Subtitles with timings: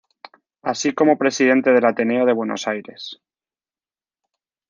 [0.63, 3.21] Así como presidente del Ateneo de Buenos Aires.